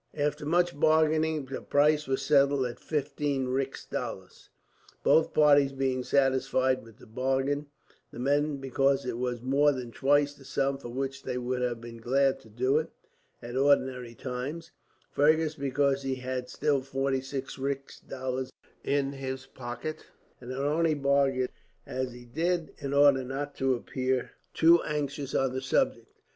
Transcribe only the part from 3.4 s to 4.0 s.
rix